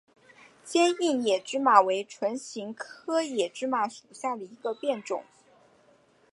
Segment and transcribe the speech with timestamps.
[0.63, 5.23] 坚硬野芝麻为唇形科野芝麻属下的一个变种。